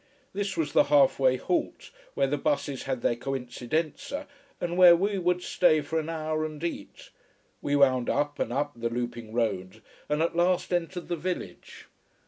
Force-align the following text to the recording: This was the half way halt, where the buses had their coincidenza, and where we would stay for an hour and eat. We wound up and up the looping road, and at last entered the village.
This 0.33 0.57
was 0.57 0.73
the 0.73 0.85
half 0.85 1.19
way 1.19 1.37
halt, 1.37 1.91
where 2.15 2.25
the 2.25 2.35
buses 2.39 2.85
had 2.85 3.03
their 3.03 3.15
coincidenza, 3.15 4.25
and 4.59 4.75
where 4.75 4.95
we 4.95 5.19
would 5.19 5.43
stay 5.43 5.81
for 5.81 5.99
an 5.99 6.09
hour 6.09 6.43
and 6.43 6.63
eat. 6.63 7.11
We 7.61 7.75
wound 7.75 8.09
up 8.09 8.39
and 8.39 8.51
up 8.51 8.71
the 8.75 8.89
looping 8.89 9.31
road, 9.31 9.83
and 10.09 10.23
at 10.23 10.35
last 10.35 10.73
entered 10.73 11.07
the 11.07 11.15
village. 11.15 11.85